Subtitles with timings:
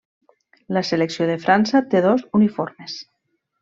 [0.77, 3.01] La selecció de França té dos uniformes.